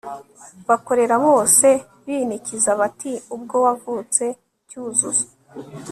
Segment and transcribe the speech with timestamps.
[0.69, 1.67] bakorera bose
[2.05, 4.23] binikiza bati ubwo wavutse
[4.69, 5.25] cyuzuzo